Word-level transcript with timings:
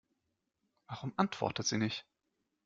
Warum 0.87 1.13
antwortet 1.17 1.67
sie 1.67 1.77
nicht? 1.77 2.07